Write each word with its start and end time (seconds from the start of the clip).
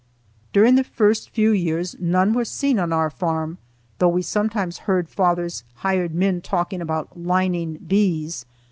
During 0.51 0.73
the 0.77 0.83
first 0.83 1.29
few 1.29 1.51
years 1.51 1.95
none 1.99 2.33
were 2.33 2.43
seen 2.43 2.79
on 2.79 2.91
our 2.91 3.11
farm, 3.11 3.59
though 3.99 4.09
we 4.09 4.23
sometimes 4.23 4.79
heard 4.89 5.07
father's 5.07 5.63
hired 5.75 6.15
men 6.15 6.41
talking 6.41 6.81
about 6.81 7.21
"lining 7.21 7.75
bees." 7.75 8.47